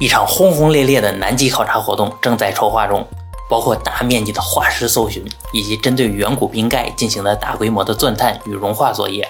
[0.00, 3.06] 一场轰轰烈烈的南极考察活动正在筹划中，
[3.48, 9.26] 包括大面积的化石搜寻，以及针对远古冰盖进行的大规模的钻探与融化作业。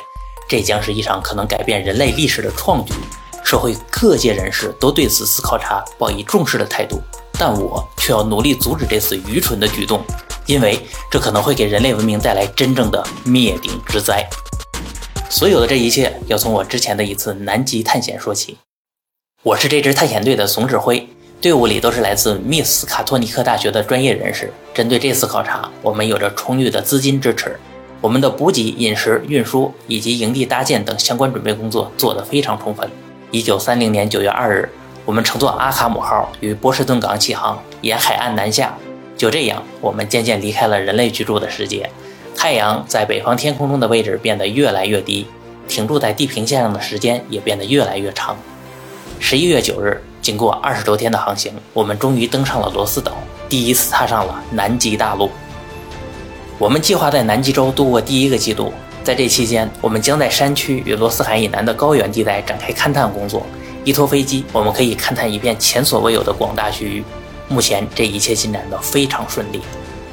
[0.49, 2.95] 这将是一场可能改变人类历史的创举。
[3.45, 6.99] 社会各界人士都对此次考察抱以重视的态度，
[7.39, 10.03] 但我却要努力阻止这次愚蠢的举动，
[10.47, 14.27] 因为这可能会给人类文明带来真正的灭顶之灾。
[15.29, 18.57] 所有的这一切要从我之前的一次南极探险说起。
[19.45, 21.07] 我是这支探险队的总指挥，
[21.39, 24.51] 队伍里都是来自密斯卡托尼克大学的专业人士。
[24.73, 27.55] 针对这次考察，我们有着充裕的资金支持，
[28.01, 32.89] 我们的补给、饮食、运输以及营地搭建等相关准备工作做得非常充分。
[33.31, 34.67] 一九三零年九月二日，
[35.05, 38.75] 我们乘坐阿卡姆号于波士顿港起航，沿海岸南下。
[39.15, 41.91] 就这样，我们渐渐离开了人类居住的世界。
[42.35, 45.27] 太阳在北方天空中的位置变得越来越低，
[45.69, 48.35] 停驻在地平线上的时间也变得越来越长。
[49.19, 53.13] 十一月九日，经过二十多天的航行，我们终于登上了罗斯岛，
[53.49, 55.31] 第一次踏上了南极大陆。
[56.59, 58.73] 我们计划在南极洲度过第一个季度。
[59.03, 63.45] 在这期间，我们将在山区与罗斯海以南的高原地带展开勘探工作。
[63.85, 67.05] 依托飞机，我们可以勘探一片前所未有的广大区域。
[67.49, 69.61] 目前，这一切进展得非常顺利。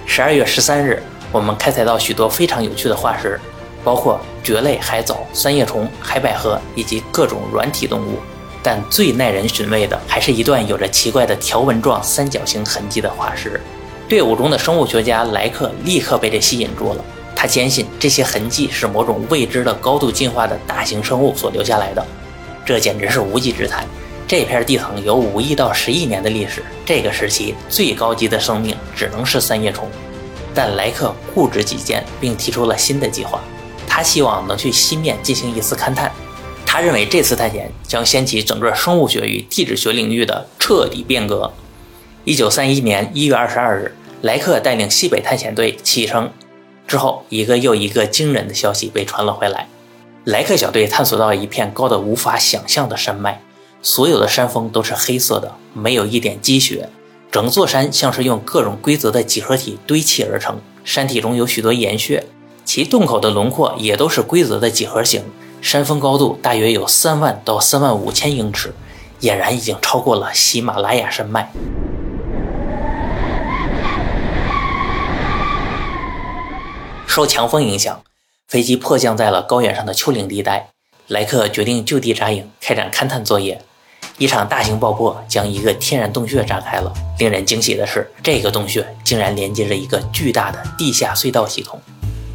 [0.06, 3.40] 十二月十三日，我们开采到许多非常有趣的化石，
[3.82, 8.20] 包括蕨类、海藻、三叶虫、海百合以及各种软体动物。
[8.64, 13.60] 但最耐人寻味的，还是一段有着奇怪的条纹状三角形痕迹的化石。
[14.08, 17.04] 队伍中的生物学家莱克立刻被这吸引住了。
[17.36, 22.06] 他坚信这些痕迹是某种未知的高度进化的大型生物所留下来的，
[22.64, 23.84] 这简直是无稽之谈。
[24.28, 29.90] 这片地层有五亿到十亿年的历史，这个时期最高级的生命只能是三叶虫。
[30.54, 33.42] 但莱克固执己见，并提出了新的计划。
[33.88, 36.12] 他希望能去西面进行一次勘探。
[36.74, 41.52] 他认为这次探险将掀起整个生物学与地质学领域的彻底变革。
[42.24, 46.32] 一九三一年一月二十二日，莱克带领西北探险队启程。
[46.88, 49.68] 之后，一个又一个惊人的消息被传了回来。
[50.24, 53.42] 莱克小队探索到一片高的无法想象的山脉，
[53.82, 56.88] 所有的山峰都是黑色的，没有一点积雪。
[57.30, 62.24] 整座山像是用各种规则的几何体堆砌而成，山体中有许多岩穴，
[62.64, 65.22] 其洞口的轮廓也都是规则的几何形。
[65.62, 68.74] 山峰高度大约有三万到三万五千英尺，
[69.22, 71.52] 俨然已经超过了喜马拉雅山脉。
[77.06, 78.02] 受强风影响，
[78.48, 80.70] 飞机迫降在了高原上的丘陵地带。
[81.08, 83.62] 莱克决定就地扎营，开展勘探作业。
[84.18, 86.92] 一场大型爆破将一个天然洞穴炸开了。
[87.20, 91.80] 令人惊喜的是，这个洞穴竟然连接着一个巨大的地下隧道系统。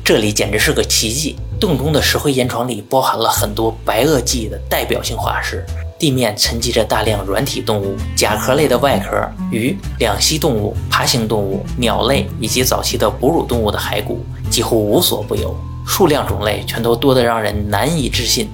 [0.04, 1.36] 这里简直是个奇迹！
[1.58, 5.64] 洞中的石灰岩床里包含了很多白垩纪的代表性化石。
[5.98, 9.16] 地面沉积着大量软体动物、甲壳类的外壳、
[9.50, 15.56] 鱼、两栖动物、爬行动物、鸟类以及早期的哺乳动物的骸骨，几乎无所不有，
[15.86, 18.50] 数量种类全都多得让人难以置信。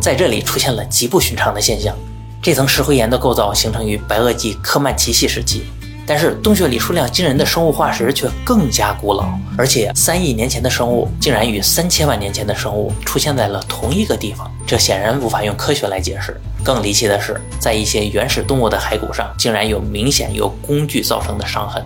[0.00, 1.96] 在这里出现了极不寻常的现象，
[2.42, 5.66] 这层石灰岩的构造形成于白垩纪科曼奇系时期。
[6.06, 9.28] 但是洞穴里数量惊人的生物化石却更加古老，
[9.58, 16.40] 而且三亿年前的生物竟然与三千万年前的生物出现在了同一个地方，这显然无法用科学来解释。
[16.62, 21.84] 更离奇的是，在一些原始动物的骸骨上竟然有明显由工具造成的伤痕。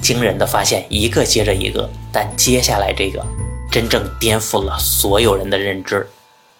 [0.00, 3.24] 惊人的发现一个接着一个，但接下来这个
[3.70, 6.08] 真正颠覆了所有人的认知，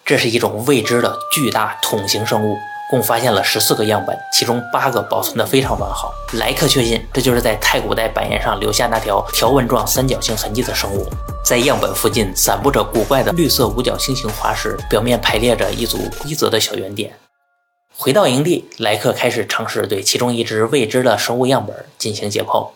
[0.04, 2.56] 这是一种未知的巨大桶形生物。
[2.92, 6.12] 共发现了十四个样本，其中八个保存得非常完好。
[6.34, 11.08] 莱克确信，这就是在太古代板岩上留下那条条纹状三角形痕迹的生物。
[11.42, 17.14] 在样本附近散布着古怪的绿色五角星形化石，表面排列着一组规则的小圆点。
[17.97, 22.69] 回到营地，莱克开始尝试对其中一只未知的生物样本进行解剖。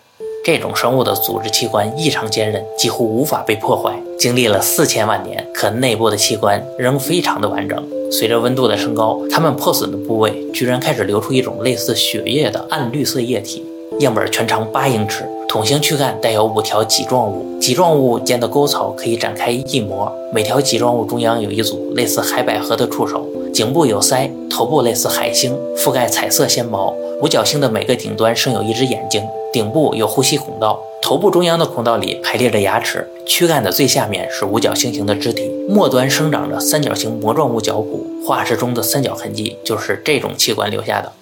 [0.43, 3.95] 这种生物的组织器官异常坚韧，几乎无法被破坏。
[4.19, 7.96] 经历了四千万年，可内部的器官仍非常的完整。
[8.11, 13.63] 随着温度的升高，它们破损的部位居然开始流出一种类似血液的暗绿色液体。
[14.01, 20.13] 样本全长八英尺，桶形躯干带有五条脊状物，脊状物间的沟槽可以展开翼膜。
[20.33, 26.93] 每条脊状物中央有一组类似海百合的触手，颈部有鳃，头部类似海星，覆盖彩色纤毛。
[27.23, 38.05] 五角星的每个顶端生有一只眼睛，顶部有呼吸孔道，头部中央的孔道里排列着牙齿，躯干的最下面是五角星形的肢体，末端生长着三角形膜状物脚骨。
[38.27, 41.13] 化石中的三角痕迹就是这种器官留下的。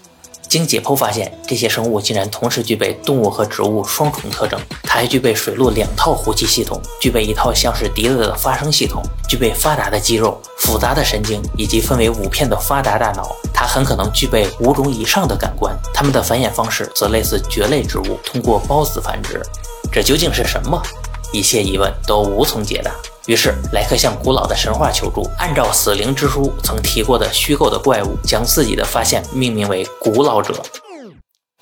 [0.49, 4.59] 经解剖发现，这些生物竟然同时具备动物和植物双重特征。
[4.83, 15.77] 它还具备水陆两套呼吸系统，具备一套像是笛子的发声系统，具备发达的肌肉、复杂的神经以及分为五片的发达大脑，它很可能具备五种以上的感官。
[15.93, 19.43] 它们的繁衍方式则类似蕨类植物，通过孢子繁殖。
[19.91, 20.81] 这究竟是什么？
[21.35, 22.93] 一切疑问都无从解答。
[23.27, 30.55] 于是莱克向古老的神话求助，按照死灵之书曾提过的虚构的怪物，将自己的发现命名为“古老者”。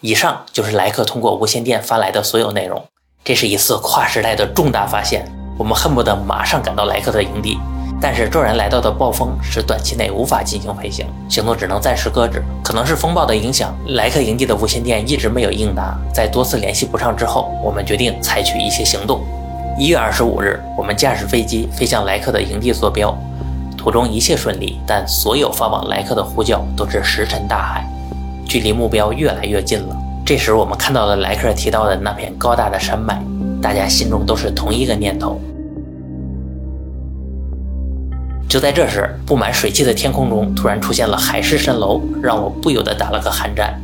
[0.02, 2.84] 以上就是莱克通过无线电发来的所有内容。
[3.24, 5.24] 这是一次跨时代的重大发现，
[5.56, 7.56] 我们恨不得马上赶到莱克的营地。
[8.00, 12.42] 但是骤然来到的暴风使短期内无法进行飞行，行动只能暂时搁置。
[12.64, 15.96] 可能是风暴的影响，莱克营地的无线电一直没有应答。
[16.12, 19.24] 在多次联系不上之后，我们决定采取一些行动。
[19.78, 23.16] 一月二十五日，我们驾驶飞机飞向莱克的营地坐标，
[23.76, 27.86] 途中一切顺利，但所有发往莱克的呼叫都是石沉大海，
[28.46, 29.96] 距离目标越来越近了。
[30.26, 33.20] 这时，我们看到了莱克提到的那片高大的山脉，
[33.62, 35.40] 大家心中都是同一个念头。
[38.46, 43.80] 就在这时，布满水汽的天空中突然出现了海市蜃楼，让我不由得打了个寒战。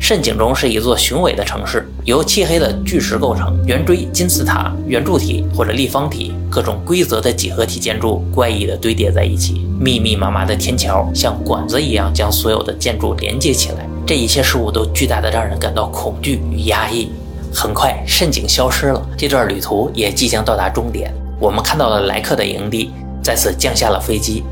[0.00, 13.88] 蜃景中是一座雄伟的城市，由漆黑的巨石构成，圆锥、金字塔、圆柱体或者立方体，各种规则的几何体建筑怪异的堆叠在一起，密密麻麻的天桥像管子一样将所有的建筑连接起来。
[14.06, 17.10] 这一切事物都巨大的让人感到恐惧与压抑。
[17.52, 21.12] 很快，蜃景消失了，这段旅途也即将到达终点。
[21.40, 24.44] 我们看到了莱克的营地，再次降下了飞机。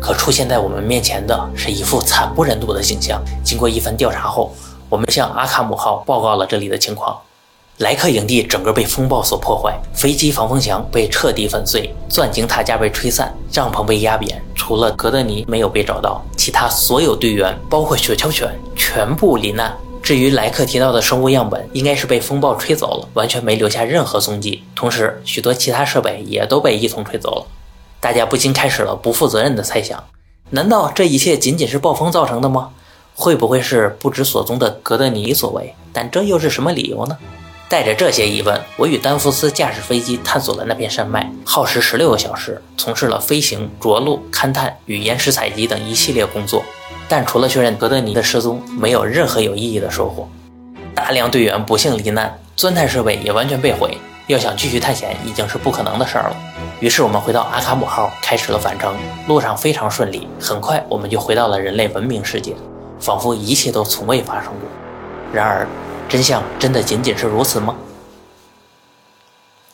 [0.00, 3.22] 可出现在我们面前的是一副惨不忍睹的景象。
[3.44, 4.52] 经过一番调查后，
[4.90, 7.16] 我们向阿卡姆号报告了这里的情况，
[7.78, 19.72] 莱克营地整个被风暴所破坏，飞机防风墙被彻底粉碎，钻井塔架被吹散，帐篷被压扁，除了格德尼没有被找到，其他所有队员，包括雪橇犬，全部罹难。
[20.02, 24.64] 至于莱克提到的生物样本，应该是被风暴吹走了，完全没留下任何踪迹。
[24.74, 27.46] 同时，许多其他设备也都被一同吹走了。
[28.00, 30.02] 大家不禁开始了不负责任的猜想：
[30.50, 32.70] 难道这一切仅仅是暴风造成的吗？
[33.20, 35.74] 会不会是不知所踪的格德尼所为？
[35.92, 37.18] 但这又是什么理由呢？
[37.68, 46.62] 带着这些疑问，我与丹弗斯驾驶飞机探索了那片山脉，耗时十六个小时，从事了飞行、着陆、勘探与岩石采集等一系列工作。
[47.10, 50.26] 但除了确认格德尼的失踪，没有任何有意义的收获。
[50.94, 56.36] 大量队员不幸罹难，钻探设备也完全被毁，要想继续探险已经是不可能的事儿了。
[56.80, 58.96] 于是我们回到阿卡姆号，开始了返程，
[59.28, 60.26] 路上非常顺利。
[60.40, 62.56] 很快，我们就回到了人类文明世界。
[63.00, 64.68] 仿佛一切都从未发生过。
[65.32, 65.66] 然而，
[66.08, 67.74] 真相真的仅仅是如此吗？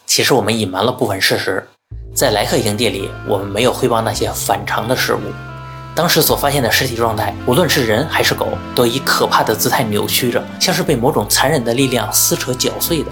[0.06, 1.66] 其实我们隐瞒了部分事实。
[2.14, 5.20] 在莱克营地里，我们没有汇报那些反常的事物。
[5.94, 13.10] 当时所发现的尸体状态，无论是人还是狗，都以可怕的姿态扭曲着，像是被某种残忍的力量撕扯绞碎的。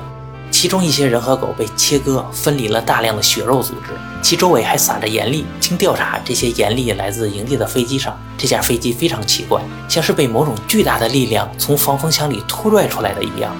[0.65, 3.91] 其中一些人和狗被切割分离了大量的血肉组织，
[4.23, 5.45] 其周围还撒着盐粒。
[5.61, 8.19] 经调查，这些盐粒来自营地的飞机上。
[8.39, 13.55] 这架飞机非常奇怪，像是被某种巨大的力量从防风墙里拖拽出来的一样。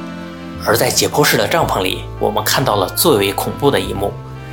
[0.65, 4.11] 而在解剖室的帐篷里，我们看到了最为恐怖的一幕：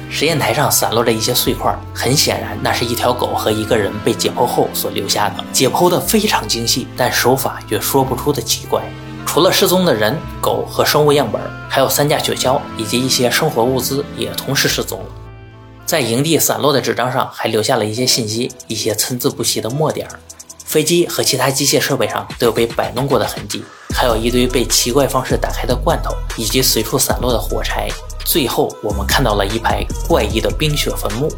[0.09, 5.35] 实验台上散落着一些碎块，很显然，那是一条狗和一个人被解剖后所留下的。
[5.53, 8.81] 解剖的非常精细，但手法却说不出的奇怪。
[9.25, 11.41] 除了失踪的人、狗和生物样本，
[11.73, 15.05] 还有三架雪橇以及一些生活物资也同时失踪了。
[15.85, 20.19] 在营地散落的纸张上还留下了一些信息，一些参差不齐的墨点儿。
[20.65, 23.63] 飞机和其他机械设备上都有被摆弄过的痕迹，
[23.95, 27.87] 还有一堆被奇怪方式打开的罐头，以及随处散落的火柴。
[28.25, 31.31] 最后，我们看到了一排怪异的冰雪坟墓。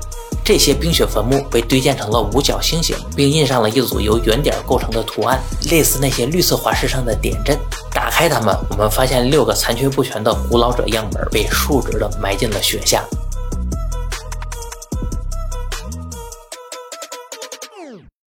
[0.44, 7.58] 这些冰雪坟墓被堆建成了五角星形，并印上了一组由圆点构成的图案，类似那些绿色滑石上的点阵。
[8.16, 13.04] 开它们，我们发现六个残缺不全的古老者样本被竖直地埋进了雪下。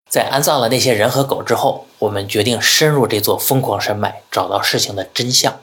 [0.09, 5.53] 在安葬了那些人和狗之后，我们决定深入这座疯狂山脉，找到事情的真相。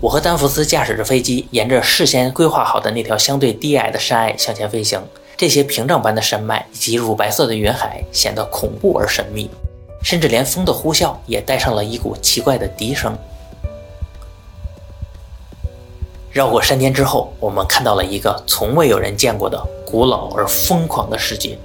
[0.00, 5.02] 我和丹弗斯驾驶着飞机，沿着事先规划好的那条相对低矮的山隘向前飞行。
[5.36, 9.50] 这些屏障般的山脉以及乳白色的云海显得恐怖而神秘，
[10.04, 13.18] 甚至连风的呼啸也带上了一股奇怪的笛声。
[16.32, 21.58] 绕过山巅之后，我们看到了一个从未有人见过的古老而疯狂的世界。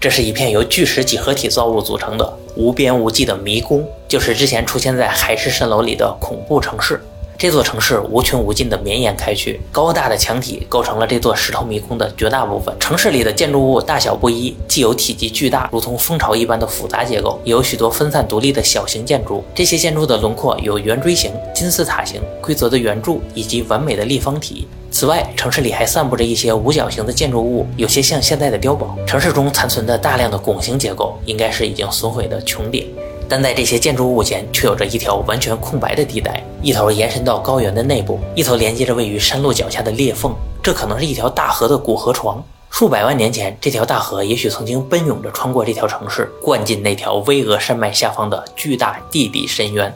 [0.00, 7.00] 这是一片由巨石几何体造物组成的无边无际的迷宫，就是之前出现在海市蜃楼里的恐怖城市。
[7.40, 12.76] 这座城市无穷无尽的绵延开去，高大的墙体构成了这座石头迷宫的绝大部分。
[12.78, 19.42] 城市里的建筑物大小不一，既有体积巨大，如同蜂巢一般的复杂结构，也有许多分散独立的小型建筑。
[19.54, 24.68] 这些建筑的轮廓有圆锥形、金字塔形、规则的圆柱以及完美的立方体。
[24.90, 28.94] 此外，城市里还散布着一些五角形的建筑物，有些像现在的碉堡。
[29.06, 32.86] 城市中残存的大量的拱形结构，应该是已经损毁的穹顶。
[33.30, 40.34] 但在这些建筑物前，却有着一条完全空白的地带，一头延伸到高原的内部，一头连接着位于山路脚下的裂缝。
[40.60, 42.44] 这可能是一条大河的古河床。
[42.70, 49.94] 数百万年前，这条大河也许曾经奔涌着穿过这条城市，灌进那条巍峨山脉下方的巨大地底深渊。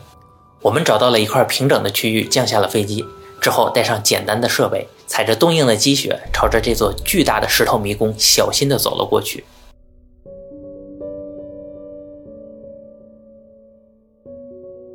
[0.63, 3.05] 我们找到了一块平整的区域，降下了飞机
[3.41, 9.45] 之后，带上简单的设备，踩着冻硬的积雪，朝着这座巨大的石头迷宫小心地走了过去。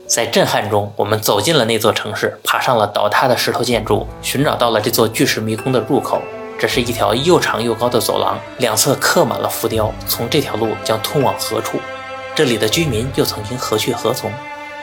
[0.09, 6.19] 在震撼中，我们走进了那座城市，爬上了倒塌的石头建筑，寻找到了这座巨石迷宫的入口。
[6.57, 9.93] 这是一条又长又高的走廊，两侧刻满了浮雕。
[10.07, 11.77] 从这条路将通往何处？
[12.33, 14.31] 这里的居民又曾经何去何从？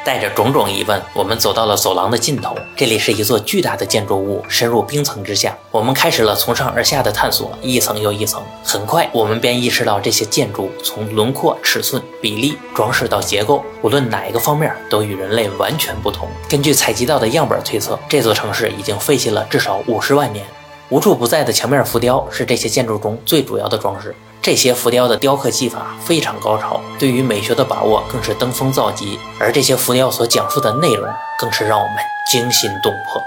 [0.07, 2.55] 带着种种疑问，我们走到了走廊的尽头。
[2.77, 5.59] 这里是一座巨大的建筑物，深入冰层之下。
[5.73, 8.41] 我们开始了从上而下的探索，一层又一层。
[8.63, 16.29] 很快，我们便意识到这些建筑从轮廓、尺寸、比例、装饰到结构，无论哪一个方面都与人类完全不同。
[16.49, 20.47] 根据采集到的样本推测，这座城市已经废弃了至少五十万年。
[20.89, 24.15] 无处不在的墙面浮雕是这些建筑中最主要的装饰。
[24.47, 29.19] 这些浮雕的雕刻技法非常高超，对于美学的把握更是登峰造极。
[29.41, 31.05] 而这些浮雕所讲述的内容，
[31.37, 31.97] 更是让我们
[32.31, 33.21] 惊心动魄。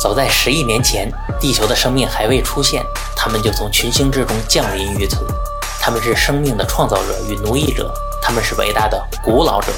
[0.00, 2.82] 早在十亿年前，地球的生命还未出现，
[3.14, 5.18] 他们就从群星之中降临于此。
[5.80, 9.68] 他们是生命的创造者与奴役者，他们是伟大的古老者。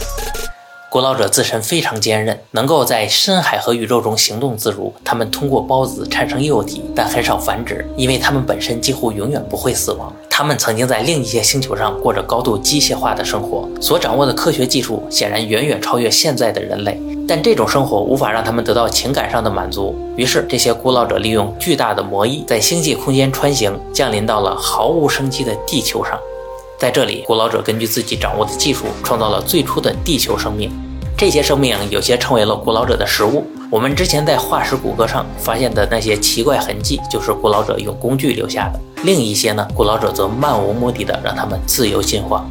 [0.90, 4.92] 古老者自身非常坚韧，能够在深海和宇宙中行动自如。
[5.04, 10.12] 他们通过孢子产生幼体，但很少繁殖，因为他们本身几乎永远不会死亡。
[10.28, 17.00] 他们曾经在另一些星球上过着高度机械化的生活，所掌握的科学技术显然远远超越现在的人类。
[17.28, 19.94] 但这种生活无法让他们得到情感上的满足。
[20.16, 26.18] 于是，这些古老者利用巨大的魔翼，在星际空间穿行，降临到了毫无生机的地球上。
[26.80, 30.72] 在这里，古老者根据自己掌握的技术，创造了最初的地球生命。
[31.14, 33.44] 这些生命有些成为了古老者的食物。
[33.68, 38.80] 我们之前在化石骨骼上发现的那些奇怪痕迹，就是古老者用工具留下的。
[39.04, 42.48] 另一些呢，古老者则漫无目的的让他们自由进化。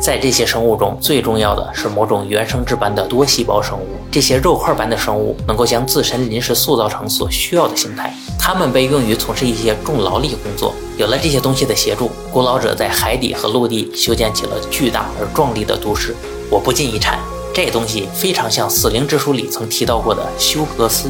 [0.00, 3.86] 在这些生物中，最重要的是某种原生质般的多细胞生物。
[4.10, 8.12] 这些肉块般的生物能够将自身临时塑造成所需要的形态。
[8.38, 10.74] 它们被用于从事一些重劳力工作。
[10.96, 16.14] 有了这些东西的协助，古老者在海底和陆地修建起了巨大而壮丽的都市。
[16.50, 17.18] 我不禁一颤。
[17.54, 21.08] 这东西非常像《死灵之书》里曾提到过的休格斯。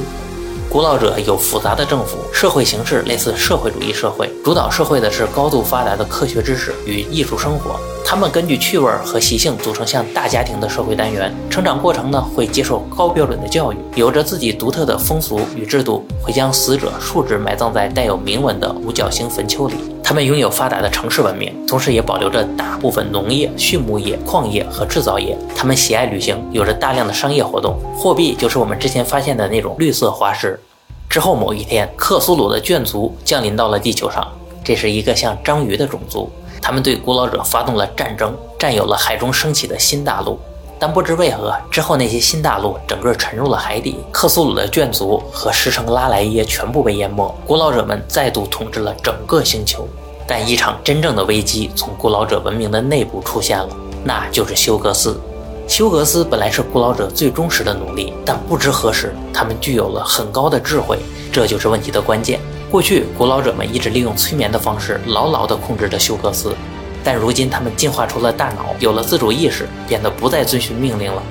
[0.69, 7.79] 古老者有复杂的政府，社会形式类似社会主义社会，主导社会的是高度发达的科学知识与艺术生活。
[8.05, 19.75] 他们根据趣味和习性组成像大家庭的社会单元，成长过程呢会接受高标准的教育，有着自己独特的风俗与制度，会将死者竖直埋葬在带有铭文的五角星坟丘里。
[20.03, 25.37] 他们拥有发达的城市文明，同时也保留着大部分农业、畜牧业、矿业和制造业。
[25.57, 30.61] 他们喜爱旅行，有着大量的商业活动，货币就是我们之前发现的那种绿色滑石。
[31.09, 34.27] 之后某一天，克苏鲁的眷族降临到了地球上。
[34.65, 36.31] 这是一个像章鱼的种族，
[36.63, 40.39] 他们对古老者发动了战争，占有了海中升起的新大陆。
[40.79, 49.87] 但不知为何，之后那些新大陆整个沉入了海底，克苏鲁的眷族和石城拉莱耶全部被淹没，古老者们再度统治了整个星球。
[50.27, 53.69] 但一场真正的危机从古老者文明的内部出现了，
[54.05, 55.21] 那就是休格斯。
[55.69, 60.99] 休格斯本来是古老者最忠实的奴隶，但不知何时，他们具有了很高的智慧，
[61.33, 62.41] 这就是问题的关键。
[62.73, 66.57] 过去，古老者们一直利用催眠的方式，牢牢地控制着休格斯，
[67.05, 71.23] 但如今他们进化出了大脑，有了自主意识，变得不再遵循命令了。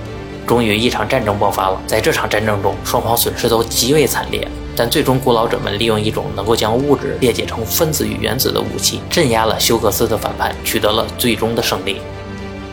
[0.45, 1.81] 终于，一场战争爆发了。
[1.87, 11.99] 在这场战争中，双方损失都极为惨烈，但最终，古老者们利用一种能够将物质裂解成分子与原子的武器，镇压了休格斯的反叛，取得了最终的胜利。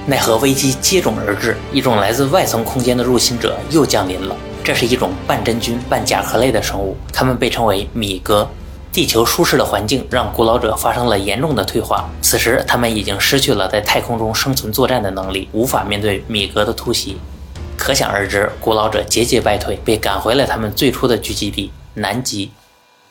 [0.05, 4.37] 奈何危机接踵而至，一种来自外层空间的入侵者又降临了。
[4.63, 8.47] 这是一种半真菌、半甲壳类的生物，它们被称为米格。
[8.99, 17.17] 地球舒适的环境让古老者发生了严重的退化，此时他们已经失去了在太空中生存作战的能力，无法面对米格的突袭。
[17.77, 22.51] 可想而知，古老者节节败退，被赶回了他们最初的聚集地南极。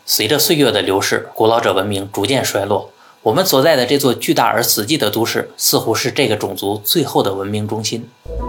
[0.05, 2.91] 随着岁月的流逝，古老者文明逐渐衰落。
[3.27, 8.07] 我们所在的这座巨大而死寂的都市，似乎是这个种族最后的文明中心。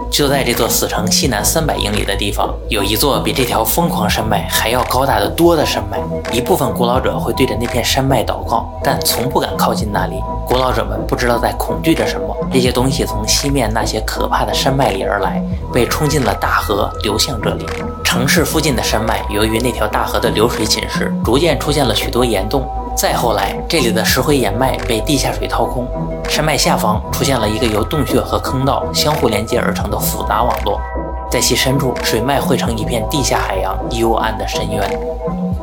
[0.09, 5.99] 就在这座死城西南三百英里的地方，有一座比这条疯狂山脉还要高大的多的山脉。
[6.31, 10.15] 一部分古老者会对着那片山脉祷告，但从不敢靠近那里。
[10.47, 12.33] 古老者们不知道在恐惧着什么。
[12.49, 15.43] 这些东西从西面那些可怕的山脉里而来，
[15.73, 17.65] 被冲进了大河，流向这里。
[18.01, 22.65] 城市附近的山脉由于那条大河的流水侵蚀，逐渐出现了许多岩洞。
[22.99, 25.87] 再后来，这里的石灰岩脉被地下水掏空，
[26.27, 30.81] 山脉下方出现了一个由洞穴和坑道相互连接而成的复杂网络，
[31.31, 34.99] 在其深处，水脉汇成一片地下海洋，幽暗的深渊。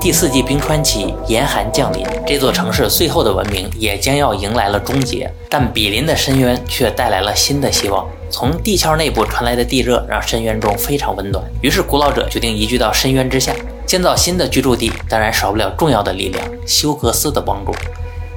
[0.00, 8.06] 第四纪冰川期严寒降临，这座城市最后的文明也将要迎来了终结，但比邻的深渊却带来了新的希望。
[8.30, 13.52] 从地壳内部传来的地热让深渊中非常温暖，于是古老者决定移居到深渊之下。
[13.86, 17.72] 建造新的居住地，当然少不了重要的力量——休格斯的帮助。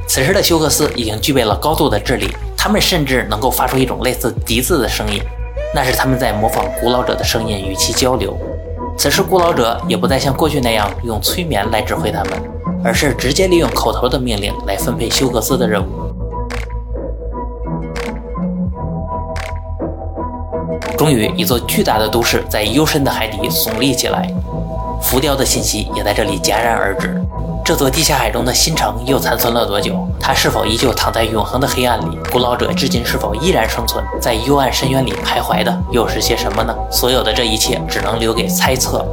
[0.08, 5.20] 此时的休格斯已经具备了高度的智力，他们甚至能够发出一种类似笛子的声音，
[5.74, 8.38] 那是他们在模仿古老者的声音与其交流。
[8.96, 12.34] 此时，古老者也不再像过去那样用催眠来指挥他们，
[12.84, 15.88] 而是直接利用口头的命令来分配休格斯的任务。
[20.98, 24.32] 终于，一座巨大的都市在幽深的海底耸立起来。
[25.01, 27.22] 浮雕的信息也在这里戛然而止。
[27.63, 29.96] 这座地下海中的新城又残存了多久？
[30.20, 32.18] 它是否依旧躺在永恒的黑暗里？
[32.32, 36.75] 古老者至今是否依然生存在幽暗深渊里徘徊的又是些什么呢？
[36.89, 39.06] 所有的这一切只能留给猜测。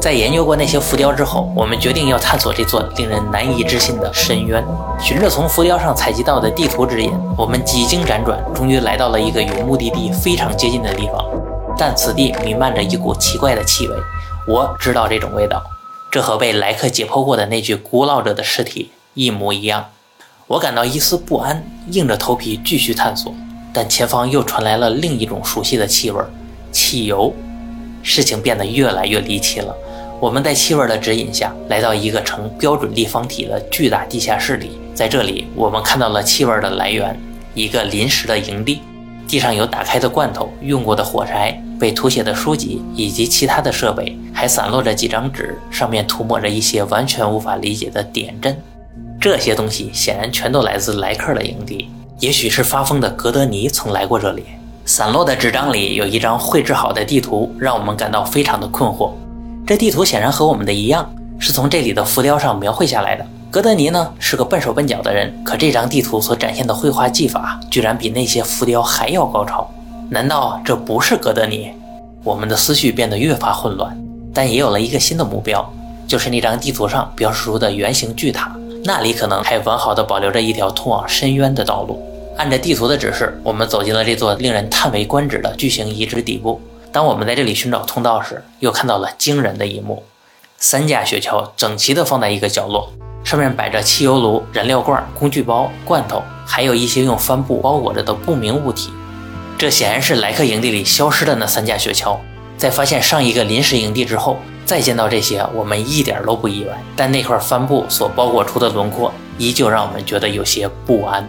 [0.00, 4.64] 在研究过那些浮雕之后，我们决定要探索这座令人难以置信的深渊。
[5.00, 11.24] 循着从浮雕上采集到的地图指引，我们几经辗转，终于来到了一个与目的地非常接近的地方。
[11.76, 13.96] 但此地弥漫着一股奇怪的气味。
[14.48, 15.62] 我知道这种味道，
[16.10, 19.90] 这和被莱克解剖过的那具古老者的尸体一模一样。
[20.46, 23.34] 我感到一丝不安，硬着头皮继续探索。
[23.74, 26.18] 但前方又传来了另一种熟悉的气味——
[26.72, 27.30] 汽油。
[28.02, 29.76] 事情变得越来越离奇了。
[30.18, 37.20] 我们在气味的指引下来到一个呈标准立方体的巨大地下室里，在这里，我们看到了气味的来源——
[37.52, 38.80] 一个临时的营地。
[39.28, 48.56] 地上有打开的罐头、用过的火柴、被涂写的书籍以及其他的设备，还散落着几张纸，上面涂抹着一些完全无法理解的点阵。
[49.20, 54.44] 这些东西显然全都来自莱克的营地，也许是发疯的格德尼曾来过这里。
[54.86, 59.12] 散落的纸张里有一张绘制好的地图，让我们感到非常的困惑。
[59.66, 61.06] 这地图显然和我们的一样，
[61.38, 63.26] 是从这里的浮雕上描绘下来的。
[63.50, 69.66] 格德尼呢是个笨手笨脚的人，可这张地图所展现的绘画技法居然比那些浮雕还要高超。
[70.10, 71.72] 难道这不是格德尼？
[72.22, 73.96] 我们的思绪变得越发混乱，
[74.34, 75.66] 但也有了一个新的目标，
[76.06, 81.98] 就是那张地图上标示出的圆形巨塔，那里可能还完好的保留着一条通往深渊的道路。
[82.36, 86.60] 按着地图的指示，我们走进了这座令人叹为观止的巨型遗址底部。
[86.92, 90.02] 当我们在这里寻找通道时，又看到了惊人的一幕：
[90.58, 92.92] 三架雪橇整齐地放在一个角落。
[93.28, 98.90] 上面摆着汽油炉、燃料罐、工具包、罐头，还有一些用帆布包裹着的不明物体。
[99.58, 102.16] 这显然是莱克营地里消失的那三架雪橇。
[102.56, 106.82] 在发现上一个临时营地之后，再见到这些，我们一点都不意外。
[106.96, 111.28] 但那块帆布所包裹出的轮廓，依旧让我们觉得有些不安。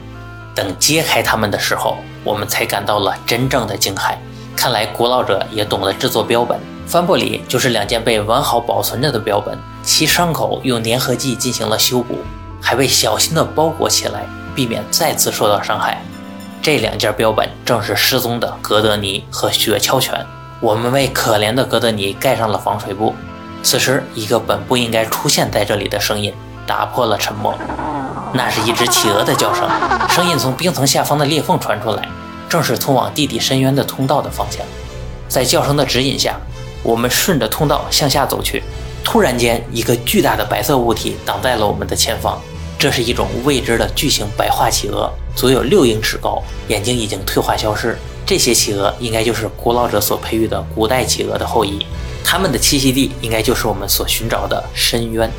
[0.56, 4.14] 等揭开它们的时候，我们才感到了真正的惊骇。
[4.56, 6.58] 看来古老者也懂得制作标本。
[6.88, 9.56] 帆布里就是两件被完好保存着的标本，
[9.90, 12.20] 其伤口用粘合剂进行了修补，
[12.62, 14.24] 还被小心地包裹起来，
[14.56, 16.00] 避免再次受到伤害。
[16.62, 20.24] 这两件标本正是失踪的格德尼和雪橇犬。
[20.62, 23.16] 我们为可怜的格德尼盖上了防水布。
[23.64, 26.32] 此时，一个本不应该出现在这里的声音
[26.68, 27.56] 打破了沉默，
[28.32, 29.68] 那是一只企鹅的叫声。
[30.08, 32.08] 声音从冰层下方的裂缝传出来，
[32.48, 34.62] 正是通往地底深渊的通道的方向。
[35.28, 36.36] 在叫声的指引下。
[36.82, 38.64] 我们顺着通道向下走去，
[39.04, 42.40] 突然间，一个巨大的白色物体挡在了我们的前方。
[42.78, 47.98] 这是一种未知的巨型白化企鹅，足有六英尺高，眼睛已经退化消失。
[48.26, 51.86] 这些企鹅应该就是古老者所培育的古代企鹅的后裔，
[52.24, 55.30] 它们的栖息地应该就是我们所寻找的深渊。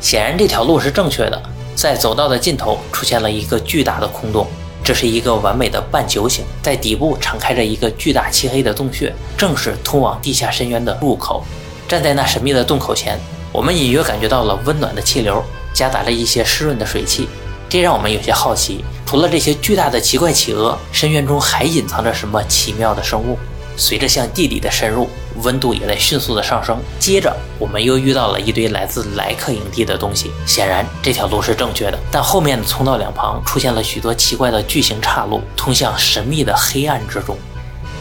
[0.00, 1.42] 显然，这条路是正确的。
[1.74, 4.46] 在走道的尽头出现了一个巨大的空洞。
[4.82, 11.44] 这是一个完美的半球形，在底部敞开着一个巨大漆黑的洞穴，正是通往地下深渊的入口。
[11.88, 13.18] 站在那神秘的洞口前，
[13.50, 17.26] 我们隐约感觉到了温暖的气流，夹杂着一些湿润的水汽，
[17.66, 23.38] 这让我们有些好奇：除了这些巨大的奇怪企鹅，深渊中还隐藏着什么奇妙的生物？
[23.74, 26.76] 随着向地底的深入，温度也在迅速的上升。
[26.98, 30.30] 接着，我们又遇到了一堆来自莱克营地的东西。
[30.44, 37.34] 显然，这条路是正确的，但后面的通道两旁出现了许多奇怪的巨型岔路，通向神秘的黑暗之中。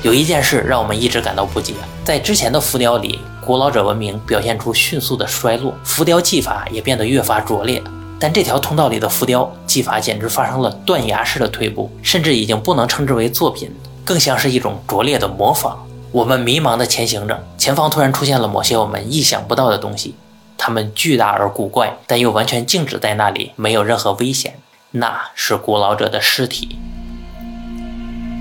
[0.03, 1.73] 有一件事让我们一直感到不解：
[2.03, 7.81] 在之前的浮雕里，古老者文明表现出迅速的衰落，浮雕技法也变得越发拙劣。
[8.19, 15.87] 但这条通道里的浮雕技法简直发生了断崖式的退步，甚至已经不能称之为作品，更像是一种拙劣的模仿。
[16.11, 20.15] 我们迷茫地前行着，前方突然出现了某些我们意想不到的东西，
[20.57, 24.55] 它们巨大而古怪，但又完全静止在那里，没有任何危险。
[24.91, 26.77] 那是古老者的尸体。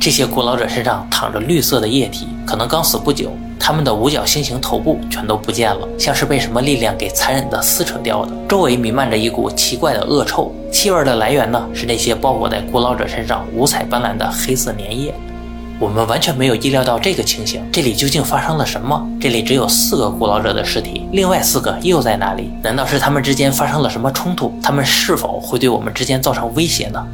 [0.00, 3.30] 这些古老者身上淌着绿色的液体，可能刚死不久。
[3.58, 8.32] 他们的五角星形头部全都不见了，像是被什么力量给残忍地撕扯掉的。
[8.48, 15.12] 周围弥漫着一股奇怪的恶臭，气味的来源呢是那些包裹在古老者身上五彩斑斓的黑色粘液。
[15.80, 19.04] 我们完全没有意料到这个情形，这里究竟发生了什么？
[19.20, 22.50] 这里只有四个古老者的尸体，另外四个又在哪里？
[22.62, 24.52] 难道是他们之间发生了什么冲突？
[24.62, 27.04] 他们是否会对我们之间造成威胁呢？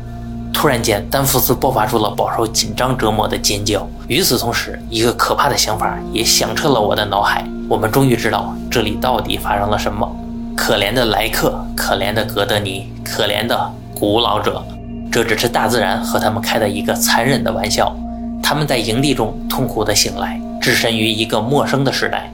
[0.52, 3.86] 突然间，丹弗斯爆发出了饱受紧张折磨的尖叫。
[4.06, 7.44] 与此同时，一个可怕的想法也响彻了我的脑海。
[7.68, 10.08] 我们终于知道这里到底发生了什么。
[10.54, 13.58] 可怜的莱克，可怜的格德尼，可怜的
[13.98, 14.62] 古老者，
[15.10, 17.92] 这只是大自然和他们开的一个残忍的玩笑。
[18.42, 22.30] 他们在营地中痛苦地醒来，置身于一个陌生的时代。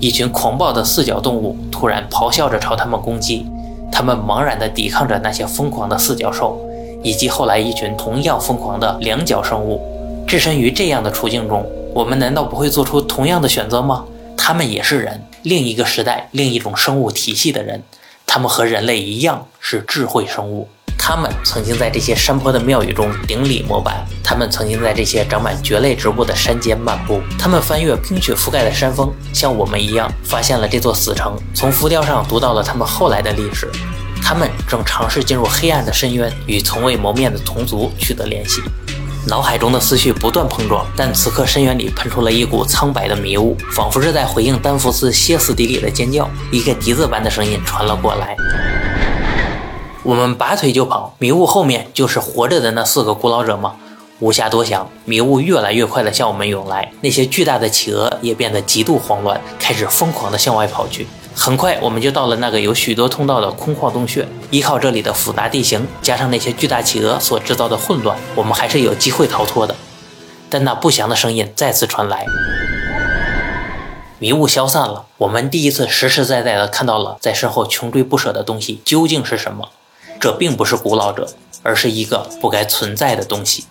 [0.00, 3.46] 一群狂暴的四脚动物突然咆哮着朝他们攻击，
[3.92, 6.58] 他们茫然地抵抗着那些疯狂的四脚兽。
[7.02, 9.80] 以及后来一群同样疯狂的两脚生物，
[10.26, 14.04] 置身于这样的处境中，我们难道不会做出同样的选择吗？
[14.36, 17.82] 他们也是人，另一个时代、另一种生物体系的人，
[18.26, 20.68] 他们和人类一样是智慧生物。
[21.02, 33.70] 他们曾经在这些山坡的庙宇中顶礼膜拜，他们曾经在这些长满蕨类植物的山间漫步，他们翻越冰雪覆盖的山峰，像我们一样发现了这座死城，从浮雕上读到了他们后来的历史。
[34.22, 38.60] 他们正尝试进入黑暗的深渊，与从未谋面的同族取得联系。
[39.26, 46.28] 脑海中的思绪不断碰撞，但此刻深渊里喷出了一股苍白的迷雾，仿佛是在回应丹弗斯歇斯底里的尖叫。
[46.50, 48.34] 一个笛子般的声音传了过来。
[50.02, 53.74] 我们拔腿就跑，迷雾后面就是活着的那四个古老者吗？
[54.20, 61.06] 无暇多想，迷雾越来越快地向我们涌来，那些巨大的企鹅也变得极度慌乱，开始疯狂地向外跑去。
[61.34, 64.26] 很快，我们就到了那个有许多通道的空旷洞穴。
[64.50, 69.74] 依靠这里的复杂地形，加上那些巨大企鹅所制造的混乱，我们还是有机会逃脱的。
[70.50, 72.26] 但那不祥的声音再次传来，
[74.18, 79.70] 迷雾消散了，我们第一次实实在在地看到了在身后穷追不舍的东西究竟是什么。
[80.18, 81.28] 这并不是古老者，
[81.62, 83.64] 而是一个不该存在的东西。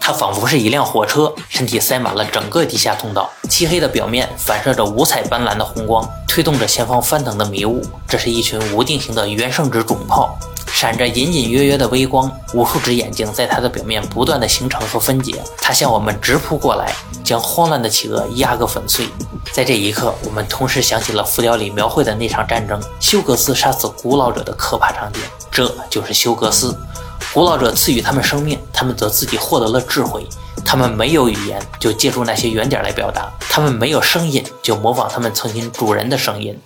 [0.00, 7.80] 它仿佛是一辆火车，身体塞满了整个地下通道，漆黑的表面反射着五彩斑斓的红光，推动着前方翻腾的迷雾。
[8.08, 10.36] 这是一群无定型的原生殖种炮，
[10.66, 15.40] 闪着隐隐约约的微光，无数只眼睛在它的表面不断的形成和分解。
[15.58, 19.06] 它向我们直扑过来，将慌乱的企鹅压个粉碎。
[19.52, 25.20] 在这一刻，我们同时想起了浮雕里描绘的那场战争——休格斯杀死古老者的可怕场景。
[25.52, 26.76] 这就是休格斯。
[27.32, 30.26] 古老者赐予他们生命，他们则自己获得了智慧。
[30.64, 36.58] 他们没有语言，就借助那些原点来表达；他们没有声音，就模仿他们曾经主人的声音。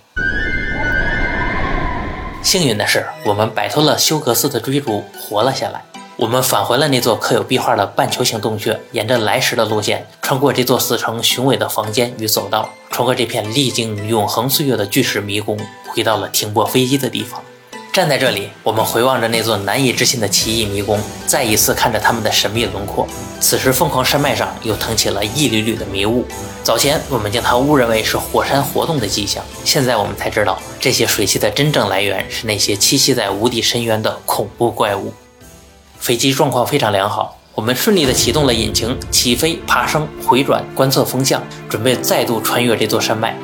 [2.41, 5.85] 幸运的是，我们摆脱了休格斯的追逐，活了下来。
[6.17, 17.39] 我们返回了那座刻有壁画的半球形洞穴，沿着来时的路线，穿过这座死城雄伟的房间与走道，穿过这片历经永恒岁月的巨石迷宫，回到了停泊飞机的地方。
[17.95, 23.07] 站在这里，我们回望着那座难以置信的奇异迷宫，再一次看着他们的神秘轮廓。
[23.39, 26.25] 此时，凤凰山脉上又腾起了一缕缕的迷雾。
[26.61, 35.13] 早前我们将它误认为是火山活动的迹象，现在我们才知道，这些水汽的真正来源是那些栖息在无底深渊的恐怖怪物。
[35.97, 43.37] 飞机状况非常良好，我们顺利地启动了引擎，起飞、爬升、回转、观测风向，准备再度穿越这座山脉。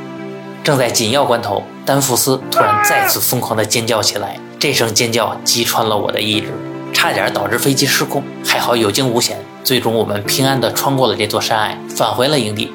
[0.63, 4.38] 正在紧要关头，丹弗斯突然再次疯狂地尖叫起来。
[4.60, 6.54] 这声尖叫击穿了我的意志，
[6.93, 8.21] 差点导致飞机失控。
[8.45, 12.71] 还好有惊无险，最终我们平安地穿过了这座山隘，返回了营地。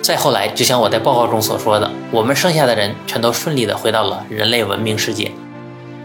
[0.00, 5.30] 再后来，就像我在报告中所说的，我们剩下的人全都顺利地回到了人类文明世界。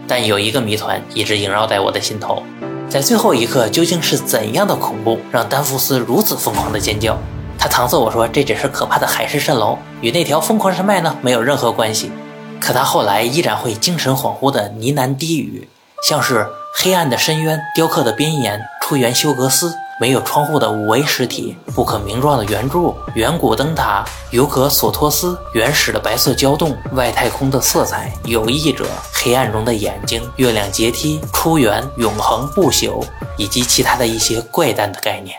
[0.06, 2.42] 但有一个谜团一直萦绕在我的心头：
[2.86, 7.18] 在最后一刻，究竟是怎样的恐怖让丹弗斯如此疯狂地尖叫？
[7.58, 12.12] 他搪塞我说这只是可怕的海市蜃楼，与那条疯狂山脉呢没有任何关系。
[12.60, 15.68] 可他后来依然会精神恍惚地呢喃低语，
[16.08, 33.04] 像是黑暗的深渊、雕刻的边沿、出源休格斯，没有窗户的五维实体、不可名状的圆柱、远古灯塔、尤格索托斯、原始的白色胶洞、外太空的色彩、有意者、黑暗中的眼睛、月亮阶梯、出源、永恒、不朽，
[33.36, 35.36] 以及其他的一些怪诞的概念。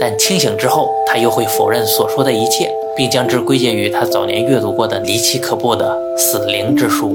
[0.00, 7.12] 但清醒之后，他又会否认所说的一切，并将之归结于他早年阅读过的离奇可怖的死灵之书。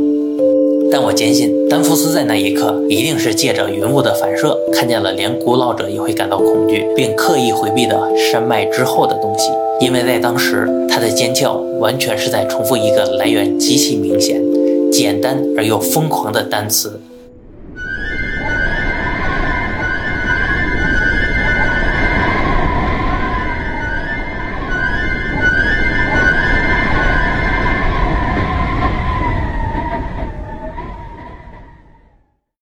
[0.90, 9.50] 但我坚信，丹佛斯在那一刻一定是借着云雾的反射，看见了连古老者也会感到恐惧并刻意回避的山脉之后的东西。
[9.82, 14.42] 因为在当时，他的尖叫完全是在重复一个来源极其明显、
[14.90, 17.00] 简单而又疯狂的单词